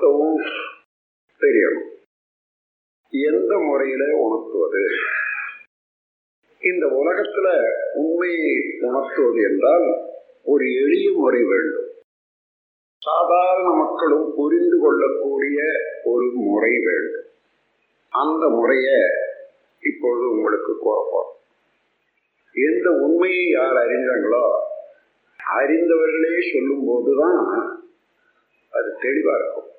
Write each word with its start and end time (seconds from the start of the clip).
அர்த்தமும் 0.00 0.44
தெரியணும் 1.40 1.88
எந்த 3.10 3.58
முறையில 3.58 4.04
உணர்த்துவது? 4.16 4.82
இந்த 6.60 6.84
உலகத்துல 6.86 7.48
உண்மையை 7.94 8.54
உணர்த்துவது 8.80 9.40
என்றால் 9.42 9.86
ஒரு 10.44 10.64
எளிய 10.74 11.12
முறை 11.16 11.42
வேண்டும். 11.42 11.90
சாதாரண 13.02 13.68
மக்களும் 13.70 14.32
புரிந்து 14.36 14.78
கொள்ளக்கூடிய 14.80 15.60
ஒரு 16.04 16.30
முறை 16.34 16.72
வேண்டும். 16.84 17.28
அந்த 18.08 18.48
முறைய 18.48 18.88
இப்பொழுது 19.80 20.30
உங்களுக்கு 20.30 20.72
கூறப்போம் 20.72 21.30
எந்த 22.52 22.90
உண்மையை 22.90 23.48
யார் 23.48 23.76
அறிஞ்சாங்களோ 23.76 24.46
அறிந்தவர்களே 25.56 26.52
சொல்லும் 26.52 26.84
போதுதான் 26.86 27.44
அது 28.70 28.90
தெளிவா 29.02 29.34
இருக்கும். 29.40 29.69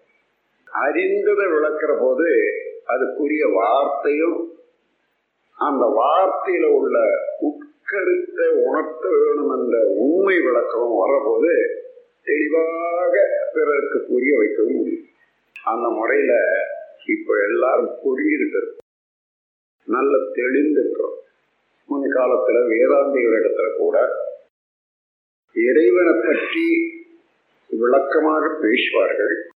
அறிந்ததை 0.72 1.46
விளக்குற 1.46 2.00
போது 2.00 2.30
அதுக்குரிய 2.88 3.54
வார்த்தையும் 3.54 4.60
அந்த 5.54 5.86
வார்த்தையில 6.00 6.66
உள்ள 6.66 6.98
உட்கருத்தை 7.40 8.48
உணர்த்த 8.48 9.10
வேணும் 9.10 9.52
என்ற 9.58 9.78
உண்மை 9.96 10.40
விளக்கமும் 10.40 11.00
வர்றபோது 11.02 11.54
தெளிவாக 12.24 13.16
பிறருக்கு 13.54 14.06
புரிய 14.10 14.38
வைக்கவும் 14.38 14.76
முடியும். 14.76 15.06
அந்த 15.64 15.90
முறையில 15.90 16.34
இப்ப 17.06 17.34
எல்லாரும் 17.42 17.96
புரிஞ்சுக்கிட்டு 18.04 18.62
நல்ல 19.86 20.18
தெளிந்திருக்கிறோம். 20.18 21.18
முன் 21.88 22.12
காலத்துல 22.14 22.58
வேதாந்திகள் 22.68 23.38
இடத்துல 23.40 23.78
கூட 23.78 24.08
இறைவனை 25.54 26.14
பற்றி 26.26 26.68
விளக்கமாக 27.70 28.58
பேசுவார்கள். 28.62 29.50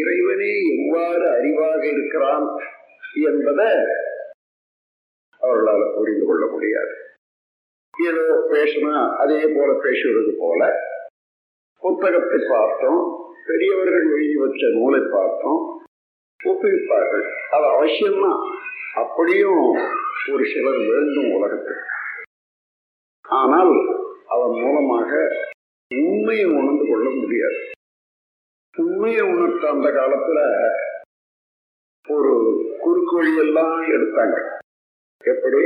இறைவனே 0.00 0.52
எவ்வாறு 0.74 1.24
அறிவாக 1.36 1.82
இருக்கிறான் 1.92 2.46
என்பதை 3.30 3.70
அவர்களால் 5.40 5.94
புரிந்து 5.96 6.26
கொள்ள 6.26 6.44
முடியாது. 6.46 6.94
ஏதோ 7.94 8.22
பேசினா 8.52 8.94
அதே 9.22 9.40
போல 9.56 9.70
பேசுவது 9.82 10.32
போல 10.38 10.60
புத்தகத்தை 11.82 12.38
பார்த்தோம் 12.48 13.02
பெரியவர்கள் 13.46 14.06
எழுதி 14.10 14.36
வச்ச 14.36 14.68
நூலை 14.68 15.00
பார்த்தோம் 15.16 15.60
ஒப்புவிப்பார்கள் 16.40 17.26
அது 17.50 17.66
அவசியம்னா 17.74 18.32
அப்படியும் 18.94 19.62
ஒரு 20.32 20.44
சிலர் 20.44 20.80
வேண்டும் 20.90 21.30
உலகத்துக்கு 21.36 21.92
ஆனால் 23.24 23.72
அதன் 24.34 24.56
மூலமாக 24.62 25.10
உண்மையை 25.90 26.44
உணர்ந்து 26.58 26.84
கொள்ள 26.90 27.06
முடியாது. 27.20 27.58
உண்மையை 28.76 29.20
உணர்த்த 29.20 29.68
அந்த 29.68 29.88
காலத்துல 29.88 30.38
ஒரு 32.08 32.32
குறுக்கு 32.80 33.16
வழியெல்லாம் 33.16 33.82
எடுத்தாங்க. 33.82 34.58
எப்படி? 35.24 35.62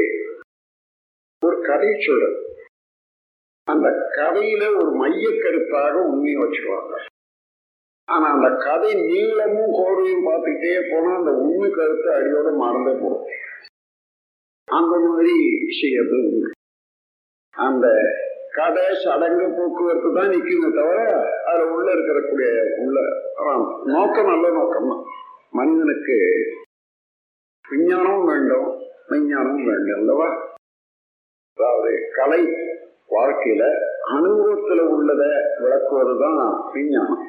ஒரு 1.46 1.60
கதை 1.62 1.88
சொல்றது. 2.06 2.56
அந்த 3.64 3.88
கதையில 3.88 4.76
ஒரு 4.76 4.90
மைய 4.90 5.28
கருத்தாக 5.28 5.92
உண்மையை 5.92 6.42
வச்சிருவாங்க. 6.42 7.06
ஆனா 8.04 8.32
அந்த 8.32 8.64
கதை 8.64 8.94
நீளமும் 8.94 9.72
கோர்வையும் 9.72 10.26
பார்த்துக்கிட்டே 10.28 10.90
போனா 10.90 11.16
அந்த 11.16 11.30
உண்மை 11.30 11.70
கருத்து 11.70 12.10
அடியோட 12.10 12.56
மறந்தே 12.56 12.92
போடும் 12.92 13.26
அந்த 14.64 14.98
மாதிரி 14.98 15.64
விஷயம் 15.64 16.52
அந்த 17.56 17.86
கதை 18.52 18.84
சடங்கு 19.02 19.46
போக்குவரத்து 19.48 20.10
தான் 20.12 20.30
நிக்குமே 20.32 20.68
தவிர 20.70 21.00
அதில் 21.48 21.72
உள்ள 21.74 21.88
இருக்கக்கூடிய 21.92 22.50
உள்ள 22.76 22.98
நோக்கம் 23.92 24.30
நல்ல 24.30 24.46
நோக்கம் 24.50 24.88
தான். 24.88 25.02
மனிதனுக்கு 25.52 26.16
விஞ்ஞானமும் 27.64 28.26
வேண்டும் 28.26 28.68
விஞ்ஞானமும் 29.08 29.68
வேண்டும் 29.68 29.98
அல்லவா? 29.98 30.28
அதாவது 31.58 31.92
கலை 32.12 32.42
வாழ்க்கையில 33.10 33.62
அனுபவத்துல 34.08 34.80
விளக்குவது 34.90 35.28
விளக்குவதுதான் 35.60 36.40
விஞ்ஞானம் 36.72 37.24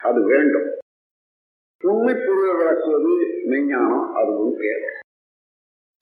அது 0.00 0.20
வேண்டும். 0.24 0.68
உண்மை 1.82 2.14
பொருளை 2.16 2.52
விளக்குவது 2.56 3.12
விஞ்ஞானம் 3.50 4.06
அதுவும் 4.14 4.56
தேவை 4.56 4.90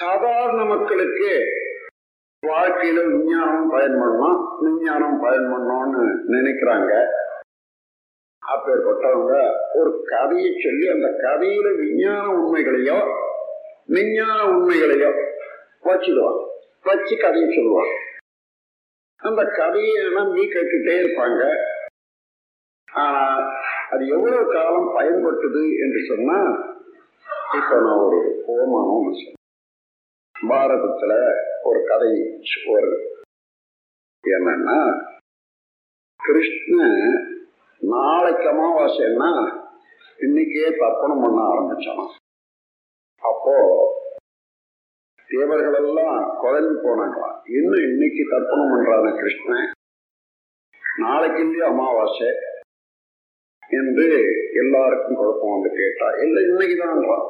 சாதாரண 0.00 0.60
மக்களுக்கு 0.64 1.30
வாழ்க்கையில 2.47 3.06
விஞ்ஞானம் 3.06 3.72
பயன்படணும் 3.72 4.43
விஞ்ஞானம் 4.60 5.22
பயன்படணும்னு 5.25 6.03
நினைக்கிறாங்க. 6.28 6.93
அப்பேற்பட்டவங்க 8.43 9.54
ஒரு 9.75 10.03
கதையை 10.06 10.53
சொல்லி 10.60 10.88
அந்த 10.88 11.09
கதையில 11.09 11.77
விஞ்ஞான 11.77 12.27
உண்மைகளையோ 12.27 12.98
விஞ்ஞான 13.87 14.43
உண்மைகளையோ 14.44 15.10
வச்சிடுவாங்க. 15.82 16.47
வச்சு 16.82 17.16
கதையை 17.21 17.54
சொல்லுவாங்க. 17.54 17.94
அந்த 19.16 19.44
கதையை 19.44 20.04
நீ 20.09 20.44
கேட்டுட்டே 20.44 20.94
இருப்பாங்க. 21.03 21.43
ஆனா 22.93 23.50
அது 23.91 24.06
எவ்வளவு 24.06 24.53
காலம் 24.53 24.97
பயன்பட்டது 24.97 25.62
என்று 25.78 26.00
சொன்னா 26.06 26.38
இப்ப 27.54 27.75
நான் 27.81 28.03
ஒரு 28.06 28.21
ஓமானம் 28.48 29.37
பாரதத்துல 30.48 31.12
ஒரு 31.68 31.80
கதை 31.86 32.10
வருது 32.68 32.98
என்னன்னா 34.24 34.78
கிருஷ்ணன் 36.20 37.00
நாளைக்கு 37.80 38.46
அமாவாசைன்னா 38.52 39.30
இன்னைக்கே 40.18 40.68
தர்ப்பணம் 40.78 41.22
பண்ண 41.22 41.38
ஆரம்பிச்சான் 41.50 42.06
அப்போ 43.22 43.56
தேவர்கள் 45.30 45.74
எல்லாம் 45.74 46.18
குழம்பு 46.40 46.74
போனாங்களாம். 46.84 47.36
இன்னும் 47.48 47.82
இன்னைக்கு 47.82 48.22
தர்ப்பணம் 48.30 48.70
பண்றான 48.72 49.10
கிருஷ்ணன்? 49.16 49.66
நாளைக்கு 50.98 51.40
இல்லையே 51.40 51.64
அமாவாசை? 51.66 52.30
என்று 53.70 54.06
எல்லாருக்கும் 54.54 55.16
குழப்பம் 55.16 55.54
வந்து 55.56 55.70
கேட்டா. 55.76 56.08
இல்லை 56.22 56.42
இன்னைக்குதான்றான். 56.44 57.26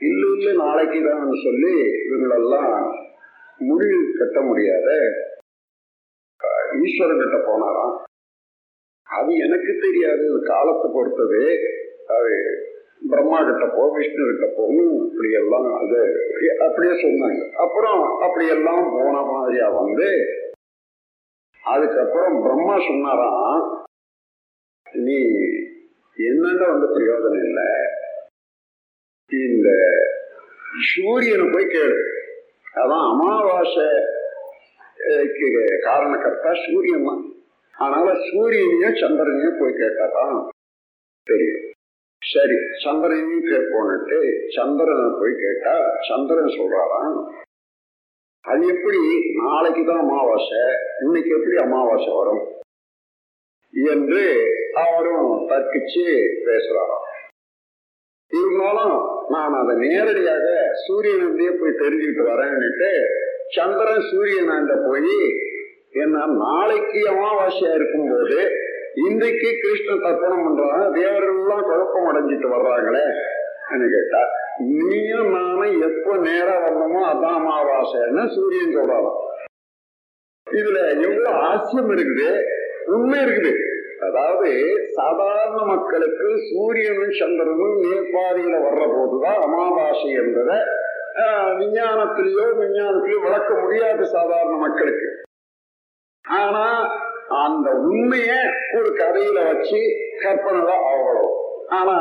இல்ல 0.00 0.22
இல்ல 0.36 0.48
நாளைக்கு 0.64 0.98
தான் 1.08 1.30
சொல்லி 1.44 1.74
இவங்களெல்லாம் 2.06 2.74
முடி 3.58 3.88
கட்ட 4.18 4.40
முடியாத 4.40 4.88
ஈஸ்வரன் 6.84 7.20
கிட்ட 7.22 7.38
போனாராம். 7.48 7.96
அது 9.02 9.34
எனக்கு 9.34 9.72
தெரியாது. 9.80 10.42
காலத்தை 10.44 10.90
பொறுத்தது. 10.94 11.42
அது 12.06 12.32
பிரம்மா 13.10 13.38
கிட்ட 13.44 13.64
போ 13.76 13.82
விஷ்ணு 13.96 14.24
கிட்ட 14.26 14.46
போகணும் 14.56 15.10
இப்படி 15.10 15.30
எல்லாம் 15.32 15.66
அது 15.80 16.00
அப்படியே 16.66 16.92
சொன்னாங்க. 17.02 17.50
அப்புறம் 17.50 18.20
அப்படியெல்லாம் 18.20 18.90
போன 18.92 19.22
மாதிரியா 19.22 19.68
வந்து 19.68 20.08
அதுக்கப்புறம் 21.62 22.42
பிரம்மா 22.42 22.76
சொன்னாராம் 22.78 23.86
நீ 24.92 25.18
என்னென்ன 26.16 26.66
வந்து 26.66 26.86
பிரயோஜனம் 26.96 27.44
இல்லை? 27.46 27.68
இந்த 29.30 29.68
சூரியனை 30.94 31.46
போய் 31.52 31.72
கேளு. 31.74 32.15
அதான் 32.76 33.04
அமாவாசைக்கு 33.10 33.98
காரணக்கர்த்தா 35.86 36.50
சூரியன் 36.64 37.08
தான். 37.08 37.22
அதனால 37.74 38.08
சூரியனையும் 38.28 39.00
சந்திரனையும் 39.02 39.58
போய் 39.60 39.80
கேட்டாதான் 39.80 40.36
தெரியும். 41.26 41.64
சரி 42.22 42.56
சந்திரனையும் 42.84 43.48
கேட்போன்ட்டு 43.50 44.18
சந்திரனை 44.56 45.08
போய் 45.20 45.34
கேட்டா 45.44 45.74
சந்திரன் 46.08 46.56
சொல்றாராம் 46.58 47.18
அது 48.44 48.62
எப்படி? 48.74 49.00
நாளைக்கு 49.42 49.82
தான் 49.84 50.02
அமாவாசை 50.04 50.62
இன்னைக்கு 51.04 51.30
எப்படி 51.36 51.56
அமாவாசை 51.62 52.10
வரும்? 52.20 52.42
என்று 53.74 54.22
அவரும் 54.82 55.30
தர்க்கிச்சு 55.50 56.04
பேசுறாராம். 56.46 57.05
இருந்தாலும் 58.86 59.02
நான் 59.28 59.54
அதை 59.60 59.74
நேரடியாக 59.84 60.46
சூரியனே 60.86 61.48
போய் 61.60 61.80
தெரிஞ்சுக்கிட்டு 61.82 62.24
வரேன்னுட்டு 62.30 62.90
சந்திரன் 63.56 64.06
சூரியனாண்ட 64.10 64.74
போய் 64.86 65.18
என்ன 66.02 66.24
நாளைக்கு 66.44 67.00
அமாவாசையா 67.12 67.70
இருக்கும் 67.74 68.10
போது 68.10 68.38
இன்றைக்கு 69.06 69.48
கிருஷ்ணன் 69.62 70.04
தர்ப்பணம் 70.04 70.44
பண்றாங்க 70.46 70.84
தேவர்கள்லாம் 70.98 71.66
குழப்பம் 71.68 72.08
அடைஞ்சிட்டு 72.10 72.48
வர்றாங்களே? 72.54 73.04
கேட்டா 73.94 74.22
நீயும் 74.72 75.30
நானும் 75.30 75.80
எப்ப 75.88 76.16
நேரம் 76.26 76.64
வந்தோமோ 76.66 77.00
அதான் 77.12 77.38
அமாவாசைன்னு 77.40 78.24
சூரியன் 78.34 78.76
சொல்றாராம். 78.76 79.18
இதுல 80.46 80.78
எவ்வளவு 81.06 81.40
ஆசியம் 81.48 81.90
இருக்குது 81.96 82.28
உண்மை 82.86 83.18
இருக்குது. 83.26 83.52
அதாவது 84.00 84.50
சாதாரண 84.92 85.60
மக்களுக்கு 85.64 86.28
சூரியனும் 86.48 87.14
சந்திரனும் 87.20 87.78
நேர்பாதையில 87.84 88.56
வர்ற 88.64 88.84
போதுதான் 88.92 89.40
அமாவாசை 89.42 90.10
என்பதை 90.22 90.58
விஞ்ஞானத்திலேயோ 91.60 92.46
விஞ்ஞானத்திலேயோ 92.58 93.20
விளக்க 93.20 93.50
முடியாது 93.54 94.02
சாதாரண 94.14 94.54
மக்களுக்கு. 94.56 95.08
ஆனா 96.24 96.64
அந்த 97.44 97.68
உண்மைய 97.86 98.30
ஒரு 98.76 98.90
கதையில 98.98 99.38
வச்சு 99.48 99.80
கற்பனை 100.22 100.60
தான் 100.62 100.84
ஆகணும். 100.90 101.32
ஆனா 101.70 101.96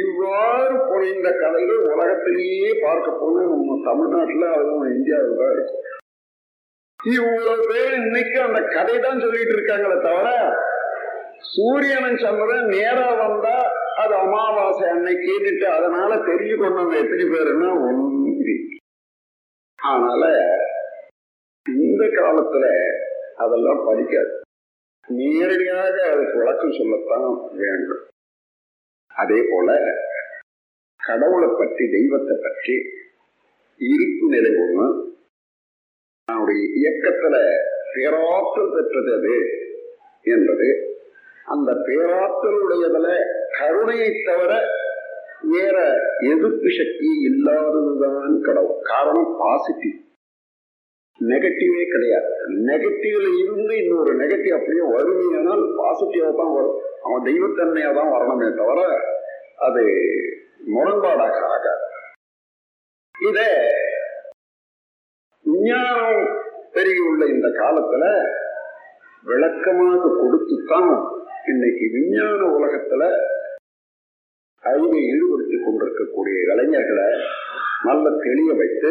இவ்வாறு 0.00 0.74
புனைந்த 0.86 1.28
கதைகள் 1.42 1.82
உலகத்திலேயே 1.90 2.70
பார்க்க 2.84 3.18
போனா 3.18 3.42
நம்ம 3.50 3.76
தமிழ்நாட்டுல 3.88 4.46
அதுவும் 4.56 4.88
இந்தியாவில் 4.94 5.40
தான் 5.40 5.52
இருக்கும் 5.52 5.82
இவ்வளவு 7.00 7.66
பேர் 7.68 7.94
இன்னைக்கு 8.00 8.38
அந்த 8.42 8.60
கதை 8.76 8.96
தான் 8.98 9.20
சொல்லிட்டு 9.20 9.54
இருக்காங்களே 9.56 9.98
தவிர 10.06 10.28
சூரியனும் 11.42 12.16
சந்திரன் 12.16 12.68
நேரா 12.68 13.14
வந்தா 13.14 13.56
அது 13.96 14.14
அமாவாசை 14.14 14.88
அன்னைக்கு 14.88 15.26
கேட்டுட்டு 15.26 15.64
அதனால 15.64 16.14
தெரிஞ்சு 16.14 16.56
கொண்டவங்க 16.56 16.96
எத்தனை 17.02 17.24
பேருன்னா 17.24 17.70
ஒன்று. 17.88 18.54
அதனால 19.78 20.24
இந்த 21.66 22.04
காலத்துல 22.04 22.64
அதெல்லாம் 23.36 23.84
படிக்காது. 23.84 24.32
நேரடியாக 25.08 25.96
அதுக்கு 26.12 26.38
விளக்கம் 26.38 26.72
சொல்லத்தான் 26.72 27.26
வேண்டும். 27.52 28.04
அதே 29.10 29.40
போல 29.50 29.68
கடவுளை 31.00 31.48
பற்றி 31.48 31.84
தெய்வத்தை 31.90 32.36
பற்றி 32.42 32.76
இருப்பு 33.80 34.26
நிலை 34.26 34.50
ஒண்ணு 34.50 34.86
அவனுடைய 36.28 36.62
இயக்கத்துல 36.78 37.36
பேராற்றல் 37.94 38.72
பெற்றது 38.74 39.10
அது 39.14 39.34
என்பது 40.24 40.95
அந்த 41.46 41.70
பேராற்றலுடையதுல 41.86 43.08
கருணையை 43.58 44.10
தவிர 44.28 44.52
வேற 45.52 45.76
எதிர்ப்பு 46.30 46.68
சக்தி 46.78 47.08
இல்லாததுதான் 47.28 48.34
கடவுள். 48.46 48.80
காரணம் 48.92 49.30
பாசிட்டிவ் 49.40 49.98
நெகட்டிவே 51.20 51.82
கிடையாது. 51.92 52.30
நெகட்டிவ்ல 52.68 53.28
இருந்து 53.42 53.74
இன்னொரு 53.82 54.12
நெகட்டிவ் 54.22 54.56
அப்படியே 54.56 54.84
வறுமையானால் 54.96 55.62
பாசிட்டிவா 55.80 56.30
தான் 56.40 56.54
வரும். 56.56 56.80
அவன் 57.02 57.26
தெய்வத்தன்மையா 57.28 57.90
தான் 57.94 58.12
வரணுமே 58.14 58.48
தவிர 58.60 58.80
அது 59.66 59.82
முரண்பாடாக 60.74 61.36
ஆகாது. 61.54 61.84
இத 63.14 63.38
விஞ்ஞானம் 65.44 66.24
பெருகியுள்ள 66.74 67.24
இந்த 67.34 67.48
காலத்துல 67.60 68.04
விளக்கமாக 69.24 70.10
கொடுத்துத்தான் 70.20 70.90
இன்னைக்கு 71.46 71.86
விஞ்ஞான 71.92 72.40
உலகத்துல 72.56 73.02
அறிவை 74.62 75.00
ஈடுபடுத்திக் 75.08 75.64
கொண்டிருக்கக்கூடிய 75.64 76.36
இளைஞர்களை 76.44 77.08
நல்ல 77.84 78.10
தெளிய 78.18 78.52
வைத்து 78.54 78.90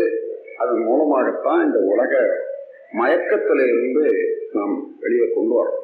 அதன் 0.58 0.84
மூலமாகத்தான் 0.84 1.64
இந்த 1.66 1.80
உலக 1.86 2.14
மயக்கத்திலிருந்து 2.94 4.04
நாம் 4.52 4.76
வெளியே 5.00 5.28
கொண்டு 5.30 5.56
வரோம் 5.56 5.82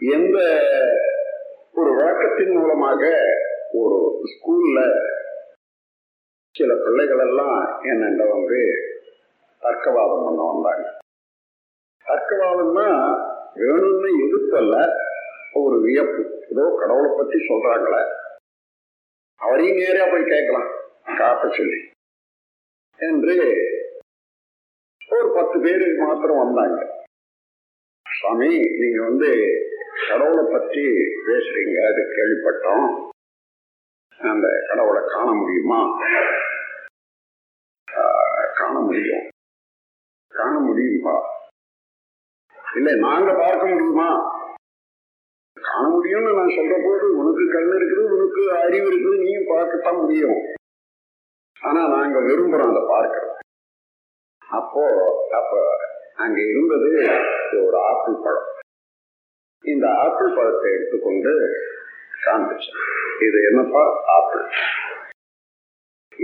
எந்த 0.00 0.36
ஒரு 1.74 1.90
வழக்கத்தின் 1.94 2.54
மூலமாக 2.56 3.02
ஒரு 3.74 3.98
ஸ்கூல்ல 4.32 4.78
சில 6.54 6.72
பிள்ளைகள் 6.76 7.22
எல்லாம் 7.26 7.58
என்னென்ன 7.84 8.22
வந்து 8.26 8.60
தர்க்கவாதம் 9.62 10.24
பண்ண 10.24 10.40
வந்தாங்க. 10.46 10.86
தர்க்கவாதம்னா 12.06 12.86
வேணும்னு 13.56 14.08
எதிர்ப்பல்ல 14.24 14.74
ஒரு 15.64 15.80
வியப்பு. 15.80 16.22
ஏதோ 16.50 16.76
கடவுளை 16.80 17.10
பத்தி 17.16 17.36
சொல்கிறாங்களே 17.48 18.02
அவரையும் 19.40 19.76
நேராக 19.76 20.10
போய் 20.10 20.30
கேட்கலாம். 20.30 20.70
காட்ட 21.18 21.56
சொல்லி. 21.56 21.80
என்று 22.98 23.36
ஒரு 25.10 25.32
பத்து 25.34 25.60
பேர் 25.60 25.98
மாத்திரம் 25.98 26.42
வந்தாங்க. 26.44 27.04
சாமி 28.20 28.48
நீங்க 28.80 29.02
வந்து 29.02 29.30
கடவுளை 30.08 30.44
பற்றி 30.52 30.84
பேசுறீங்க. 31.26 31.76
அது 31.90 32.02
கேள்விப்பட்டோம். 32.16 33.08
அந்த 34.30 34.48
கடவுளை 34.68 35.02
காண 35.06 35.30
முடியுமா? 35.32 35.80
காண 38.54 38.78
முடியும். 38.78 39.28
காண 40.28 40.58
முடியும்பா 40.58 41.16
இல்லை 42.76 42.94
நாங்க 42.98 43.32
பார்க்க 43.32 43.66
முடியுமா? 43.66 44.39
காண 45.70 45.82
முடியும்னு 45.94 46.30
நான் 46.38 46.56
சொல்ற 46.58 46.76
போது 46.84 47.04
உனக்கு 47.18 47.44
கண் 47.52 47.72
இருக்குது 47.78 48.02
உனக்கு 48.14 48.42
அறிவு 48.62 48.86
இருக்குது 48.92 49.22
நீயும் 49.24 49.50
பார்க்கத்தான் 49.50 50.00
முடியும். 50.00 50.38
ஆனா 51.60 51.80
நாங்க 51.94 52.18
விரும்புறோம் 52.28 52.72
அதை 52.72 52.82
பார்க்கிறோம் 52.88 53.36
அப்போ 54.58 54.84
அப்ப 55.38 55.52
அங்க 56.14 56.38
இருந்தது 56.52 56.88
ஒரு 57.66 57.76
ஆப்பிள் 57.90 58.16
பழம். 58.24 58.48
இந்த 59.64 59.86
ஆப்பிள் 60.04 60.34
பழத்தை 60.34 60.68
எடுத்துக்கொண்டு 60.72 61.32
காண்பிச்சேன். 62.24 62.80
இது 63.26 63.38
என்னப்பா? 63.50 63.82
ஆப்பிள். 64.16 64.44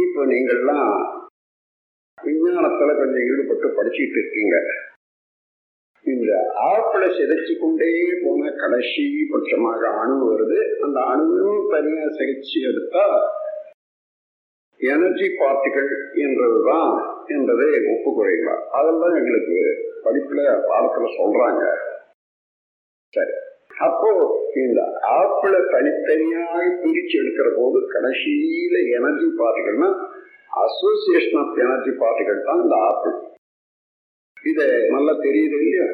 இப்ப 0.04 0.25
நீங்கள்லாம் 0.32 0.90
விஞ்ஞானத்துல 2.19 2.90
கொஞ்சம் 2.98 3.26
ஈடுபட்டு 3.31 3.69
படிச்சுட்டு 3.69 4.19
இருக்கீங்க. 4.20 4.56
இந்த 6.12 6.32
ஆப்பிளை 6.55 7.08
சிதைச்சு 7.08 7.58
கொண்டே 7.61 7.88
போன 8.25 8.50
கடைசி 8.50 9.05
பட்சமாக 9.31 9.81
அணு 10.03 10.17
வருது. 10.26 10.58
அந்த 10.81 11.00
அணுவும் 11.00 11.70
தனியா 11.70 12.05
சிகிச்சை 12.19 12.62
எடுத்தா 12.70 13.06
எனர்ஜி 14.81 15.26
பார்ட்டிகள் 15.41 15.91
என்றதுதான் 16.14 16.93
என்பதை 17.26 17.67
ஒப்புக்குறைங்களா 17.93 18.56
அதெல்லாம் 18.70 19.14
எங்களுக்கு 19.14 19.58
படிப்புல 20.05 20.41
பாடத்துல 20.70 21.06
சொல்றாங்க. 21.19 21.62
சரி. 23.12 23.35
அப்போ 23.79 24.11
இந்த 24.55 24.81
ஆப்பிளை 25.00 25.61
தனித்தனியாக 25.70 26.64
பிரிச்சு 26.82 27.17
எடுக்கிற 27.23 27.49
போது 27.56 27.79
கடைசியில 27.94 28.76
எனர்ஜி 28.99 29.29
பார்ட்டிகள்னா 29.41 29.91
அசோசியேஷன் 30.64 31.41
ஆஃப் 31.43 31.58
எனர்ஜி 31.58 31.93
பார்ட்டிகள் 32.05 32.44
தான் 32.44 32.62
இந்த 32.62 32.76
ஆப்பிள். 32.91 33.17
இது 34.46 34.64
நல்லா 34.90 35.12
தெரியுது 35.20 35.56
இல்லையா? 35.60 35.87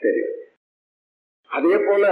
தெரியும் 0.00 0.36
அதே 1.50 1.76
போல 1.86 2.04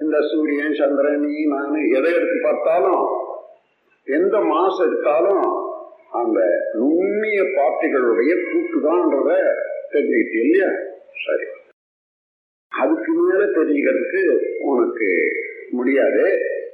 இந்த 0.00 0.16
சூரியன் 0.22 0.74
சந்திரன் 0.74 1.20
நீ 1.20 1.44
நான் 1.46 1.74
எதை 1.96 2.12
எடுத்து 2.12 2.38
பார்த்தாலும் 2.42 3.04
எந்த 4.06 4.36
மாசம் 4.44 4.86
எடுத்தாலும் 4.86 5.44
அந்த 6.12 6.38
நுண்ணிய 6.74 7.42
பார்ட்டிகளுடைய 7.56 8.32
கூட்டுதான்றத 8.48 9.30
தெரிஞ்சுக்கிட்டு 9.90 10.38
இல்லையா? 10.42 10.70
சரி. 11.24 11.46
அதுக்கு 12.72 13.12
மேல 13.18 13.42
தெரிஞ்சுக்கிறதுக்கு 13.56 14.22
உனக்கு 14.62 15.08
முடியாது. 15.70 16.24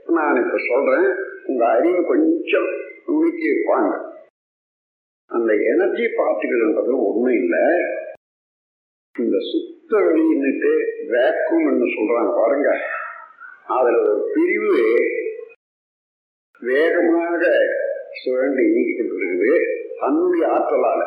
நான் 0.08 0.36
இப்ப 0.36 0.58
சொல்றேன். 0.68 1.08
உங்க 1.46 1.66
அறிவு 1.66 2.04
கொஞ்சம் 2.06 2.68
நுணுக்கி 3.06 3.46
இருப்பாங்க 3.48 3.92
அந்த 5.30 5.52
எனர்ஜி 5.72 6.04
பார்ட்டிகள்ன்றது 6.18 6.92
ஒண்ணும் 7.06 7.34
இல்லை. 7.34 7.64
இந்த 9.18 9.38
சுத்த 9.50 9.98
வெளியின்னுட்டு 9.98 10.70
வேக்கும்னு 11.12 11.86
சொல்றாங்க. 11.94 12.30
பாருங்க. 12.36 12.78
அதுல 13.66 14.00
ஒரு 14.00 14.30
பிரிவு 14.34 14.96
வேகமாக 16.60 17.46
சுழண்டு 18.20 18.60
இயங்கிக்கிட்டு 18.60 19.14
இருக்குது 19.16 19.50
தன்னுடைய 20.00 20.46
ஆற்றலால. 20.46 21.00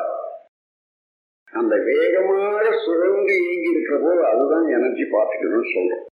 அந்த 1.51 1.75
வேகமாக 1.85 2.69
சுழந்து 2.85 3.33
இயங்கி 3.41 3.69
இருக்கிற 3.69 3.99
போது 4.01 4.25
அதுதான் 4.25 4.67
எனர்ஜி 4.67 5.03
பார்த்துக்கணும்னு 5.03 5.73
சொல்றோம். 5.75 6.05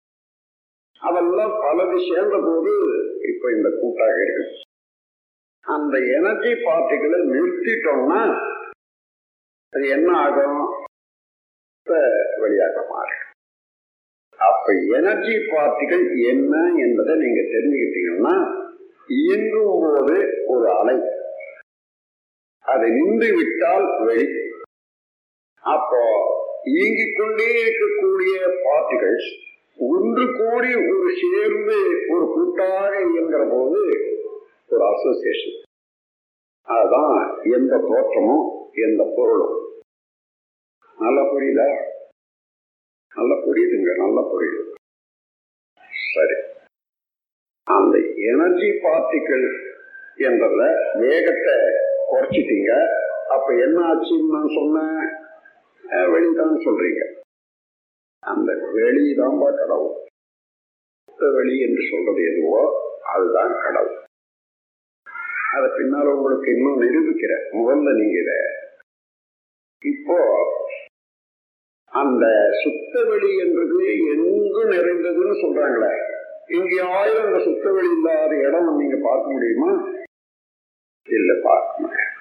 அதெல்லாம் 1.00 1.60
பலது 1.60 1.98
சேர்ந்த 1.98 2.36
போது 2.44 2.72
இப்ப 3.34 3.52
இந்த 3.52 3.68
கூட்டாக 3.80 4.10
இருக்கு. 4.10 4.44
அந்த 5.60 5.98
எனர்ஜி 5.98 6.52
பார்ட்டிகளை 6.52 7.20
நிறுத்திட்டோம்னா 7.34 8.22
அது 9.70 9.88
என்ன 9.88 10.18
ஆகும்? 10.18 10.86
வெளியாக 12.40 12.88
மாறும். 12.88 13.26
அப்ப 14.36 14.72
எனர்ஜி 14.88 15.32
பார்ட்டிகள் 15.32 16.06
என்ன 16.28 16.72
என்பதை 16.76 17.14
நீங்க 17.14 17.40
தெரிஞ்சுக்கிட்டீங்கன்னா 17.40 18.36
இயங்கும் 19.06 19.80
போது 19.80 20.44
ஒரு 20.46 20.70
அலை. 20.70 21.00
அதை 22.60 22.90
நின்று 22.90 23.36
விட்டால் 23.36 24.04
வெளி. 24.04 24.26
அப்போ 25.62 26.00
இயங்கிக் 26.64 27.18
கொண்டே 27.18 27.50
இருக்கக்கூடிய 27.64 28.36
பார்ட்டிகள்ஸ் 28.64 29.30
ஒன்று 29.78 30.24
கூடி 30.38 30.74
ஒரு 30.74 31.10
சேர்ந்து 31.20 31.76
ஒரு 32.08 32.26
கூட்டாக 32.34 33.00
இயங்குற 33.00 33.50
போது 33.50 33.80
ஒரு 34.68 34.84
அசோசியேஷன் 34.84 35.62
அதுதான் 36.62 37.40
எந்த 37.42 37.76
தோற்றமும் 37.88 38.70
எந்த 38.72 39.12
பொருளும். 39.16 39.57
நல்லா 41.04 41.22
புரியுதா? 41.32 41.66
நல்லா 43.14 43.36
புரியுதுங்க 43.44 43.90
நல்லா 44.02 44.22
புரியுது. 44.32 44.62
சரி. 46.14 46.36
அந்த 47.66 47.94
எனர்ஜி 48.32 48.68
பார்ட்டிகள் 48.84 49.46
என்றத 50.28 50.62
வேகத்தை 50.98 51.56
குறைச்சிட்டீங்க. 52.10 52.72
அப்ப 53.36 53.48
என்ன 53.66 53.78
ஆச்சுன்னு 53.92 54.34
நான் 54.36 54.54
சொன்னேன். 54.58 55.00
வெளிதான் 56.14 56.64
சொல்றீங்க. 56.66 57.02
அந்த 58.22 58.52
வெளிதான் 58.76 59.38
கடவுள். 59.60 59.96
வெளி 61.38 61.54
என்று 61.60 61.82
சொல்றது 61.90 62.22
எதுவோ 62.32 62.60
அதுதான் 63.14 63.52
கடவுள். 63.62 63.96
அதை 65.54 65.68
பின்னால 65.78 66.12
உங்களுக்கு 66.16 66.48
இன்னும் 66.56 66.80
நிரூபிக்கிறேன். 66.82 67.44
முதல்ல 67.58 67.90
நீங்க 68.00 68.16
இப்போ 69.82 70.16
அந்த 72.00 72.24
சுத்த 72.62 73.04
வெளி 73.04 73.30
என்றது 73.38 73.78
எங்கு 74.12 74.62
நிறைந்ததுன்னு 74.74 75.36
சொல்றாங்களே. 75.42 75.92
எங்கேயாவது 76.46 77.20
அந்த 77.20 77.38
சுத்த 77.38 77.72
வெளி 77.72 77.90
இல்லாத 77.90 78.34
இடம் 78.48 78.76
நீங்க 78.76 78.96
பார்க்க 79.02 79.32
முடியுமா? 79.32 79.70
இல்ல 81.08 81.32
பார்க்க 81.42 81.82
முடியாது. 81.82 82.14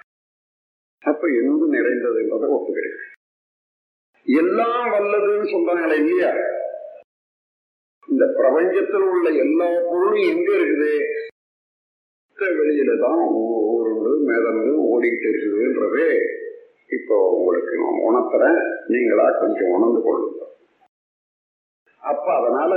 அப்ப 1.03 1.27
எங்கு 1.41 1.67
நிறைந்தது 1.67 2.21
என்பதை 2.21 2.49
ஒப்புகிறேன் 2.49 2.97
எல்லாம் 4.25 4.87
வல்லதுன்னு 4.93 5.47
சொல்றாங்களே 5.53 5.97
இல்லையா? 5.97 6.31
இந்த 8.07 8.25
பிரபஞ்சத்தில் 8.37 9.05
உள்ள 9.11 9.27
எல்லா 9.45 9.67
பொருளும் 9.89 10.27
எங்க 10.33 10.49
இருக்குது? 10.57 10.91
சுத்த 12.21 12.49
வெளியில 12.59 12.91
தான் 12.99 13.21
ஊருண்டு 13.35 14.11
மிதந்து 14.29 14.71
ஓடிக்கிட்டு 14.91 15.29
இருக்குதுன்றதே. 15.31 16.09
இப்போ 16.89 17.29
உங்களுக்கு 17.29 17.75
நான் 17.75 18.01
உணர்த்துறேன். 18.07 18.59
நீங்களா 18.87 19.31
கொஞ்சம் 19.39 19.69
உணர்ந்து 19.69 20.01
கொள்ளுங்க. 20.01 20.43
அப்ப 22.01 22.33
அதனால 22.35 22.73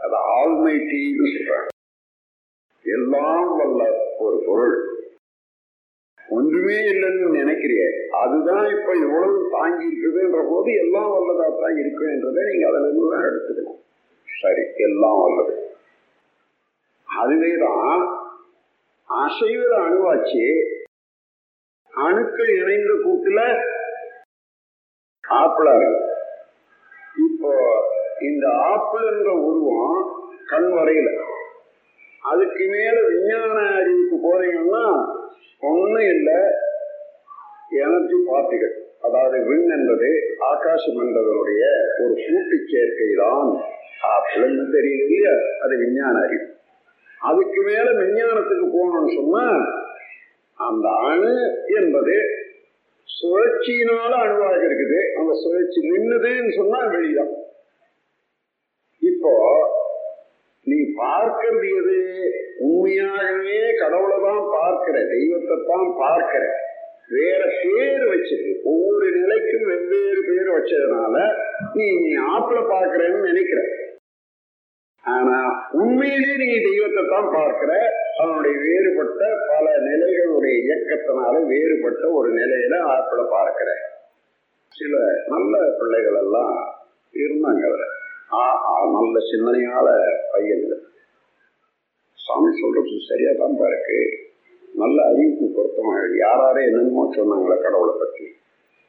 அது 0.00 0.16
ஆழ்மைட்டின்னு 0.36 1.26
சொல்றாங்க. 1.34 1.68
எல்லாம் 2.84 3.56
வல்ல 3.56 3.82
ஒரு 4.18 4.42
பொருள். 4.46 4.76
ஒன்றுமே 6.28 6.78
இல்லைன்னு 6.92 7.28
நினைக்கிறிய. 7.30 7.82
அதுதான் 8.10 8.66
இப்ப 8.70 8.96
இவ்வளவு 8.96 9.48
தாங்கி 9.50 9.86
இருக்குதுன்ற 9.86 10.48
போது 10.48 10.72
எல்லாம் 10.72 11.10
வல்லதா 11.10 11.60
தான் 11.60 11.76
இருக்குன்றதை 11.76 12.42
நீங்க 12.50 12.66
அதுல 12.66 12.86
இருந்து 12.86 13.10
தான் 13.10 13.26
எடுத்துக்கணும். 13.28 13.80
சரி 14.28 14.62
எல்லாம் 14.76 15.20
வல்லது. 15.22 15.54
அதுவேதான் 17.08 18.02
அசைவத 19.10 19.74
அணுவாச்சு. 19.86 20.44
அணுக்கள் 22.06 22.50
இணைந்த 22.60 22.92
கூட்டுல 23.04 23.40
ஆப்பிளா 25.24 25.72
இருக்கு. 25.76 26.04
இப்போ 27.26 27.52
இந்த 28.20 28.46
ஆப்பிள் 28.48 29.06
என்ற 29.12 29.30
உருவம் 29.32 29.98
கண் 30.46 30.68
வரையில. 30.72 31.08
அதுக்கு 32.22 32.64
மேல 32.68 32.96
விஞ்ஞான 33.08 33.56
அறிவுக்கு 33.74 34.16
போறீங்கன்னா 34.26 34.84
ஒண்ணும் 35.60 36.08
இல்லை. 36.14 36.38
எனர்ஜி 37.70 38.18
பார்ட்டிகள் 38.28 38.74
அதாவது 39.00 39.36
விண் 39.44 39.68
என்பது 39.70 40.08
ஆகாசம் 40.38 41.00
என்பதனுடைய 41.02 41.64
ஒரு 42.02 42.14
கூட்டு 42.24 42.56
சேர்க்கை 42.70 43.08
தான் 43.16 43.48
ஆப்பிள்னு 44.14 44.64
தெரியல 44.76 45.02
இல்லையா? 45.04 45.34
அது 45.60 45.74
விஞ்ஞான 45.78 46.14
அறிவு. 46.22 46.46
அதுக்கு 47.20 47.60
மேல 47.62 47.86
விஞ்ஞானத்துக்கு 48.00 48.66
போகணும்னு 48.76 49.14
சொன்னா 49.14 49.44
அந்த 50.58 50.88
அணு 51.10 51.34
என்பது 51.80 52.16
சுழற்சியினால 53.08 54.10
அணுவாக 54.24 54.58
இருக்குது. 54.66 54.98
அந்த 55.18 55.32
சுழற்சி 55.34 55.80
நின்னுதுன்னு 55.90 56.52
சொன்னா 56.56 56.80
வெளிதான். 56.86 57.32
இப்போ 59.02 59.32
நீ 60.66 60.78
பார்க்கிறது 60.96 61.68
எது? 61.80 61.98
உண்மையாகவே 62.58 63.60
கடவுளை 63.78 64.16
தான் 64.22 64.44
பார்க்கிற 64.52 65.06
தெய்வத்தை 65.06 65.56
தான் 65.66 65.94
பார்க்கிற. 65.98 66.44
வேற 67.08 67.40
பேர் 67.62 68.04
வச்சிருக்கு. 68.12 68.62
ஒவ்வொரு 68.62 69.06
நிலைக்கும் 69.10 69.66
வெவ்வேறு 69.66 70.20
பேர் 70.28 70.50
வச்சதுனால 70.56 71.16
நீ 71.74 71.86
நீ 72.00 72.10
ஆப்பிள 72.34 72.58
பார்க்கிறேன்னு 72.74 73.20
நினைக்கிற. 73.20 73.60
ஆனா 75.04 75.38
உண்மையிலே 75.72 76.36
நீ 76.36 76.48
தெய்வத்தை 76.68 77.04
தான் 77.08 77.30
பார்க்கிற. 77.32 77.72
அவனுடைய 78.18 78.56
வேறுபட்ட 78.64 79.20
பல 79.48 79.66
நிலைகளுடைய 79.84 80.54
இயக்கத்தினால 80.64 81.34
வேறுபட்ட 81.50 82.04
ஒரு 82.12 82.30
நிலையில 82.38 82.74
ஆப்பிள 82.94 83.22
பார்க்கிற 83.32 83.70
சில 84.72 84.94
நல்ல 85.28 85.54
பிள்ளைகள் 85.78 86.18
எல்லாம் 86.22 86.56
இருந்தாங்க 87.14 87.84
ஆஹா 88.40 88.72
நல்ல 88.96 89.18
சிந்தனையால 89.28 89.88
பையன்கள் 90.32 90.82
சாமி 92.18 92.50
சொல்றது 92.56 92.96
சரியா 93.06 93.30
தான் 93.36 93.54
இருக்கு 93.66 94.00
நல்ல 94.74 94.98
அறிவுக்கு 95.10 95.46
பொருத்தமாக 95.54 96.02
யாராரே 96.20 96.62
என்னென்னமோ 96.68 97.04
சொன்னாங்களே 97.14 97.56
கடவுளை 97.62 97.94
பற்றி 97.96 98.26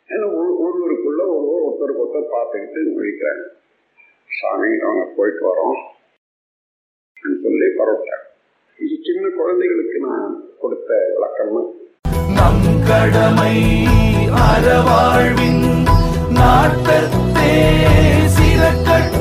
ஏன்னா 0.09 0.27
ஒருவருக்குள்ள 0.59 1.21
ஒருவர் 1.35 1.65
ஒருத்தருக்கு 1.65 2.03
ஒருத்தர் 2.03 2.33
பார்த்துக்கிட்டு 2.33 2.81
விழிக்கிறாங்க 2.97 3.45
சாமி 4.29 4.69
அவங்க 4.81 5.05
போயிட்டு 5.15 5.43
வரோம். 5.47 5.79
சொல்லி 7.41 7.67
பரவாயில்ல 7.79 8.17
சின்ன 8.99 9.25
குழந்தைகளுக்கு 9.37 9.99
நான் 10.05 10.33
கொடுத்த 10.59 10.89
விளக்கம்னா 11.13 11.63
நம் 12.37 12.65
கடமை 12.87 13.55
அறவாழ்வின் 14.43 15.63
நாட்டத்தே 16.39 17.53
சிறக்கட்டும் 18.35 19.18